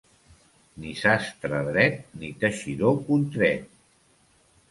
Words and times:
Ni 0.83 0.93
sastre 1.01 1.59
dret, 1.67 1.99
ni 2.23 2.31
teixidor 2.45 2.97
contret. 3.11 3.71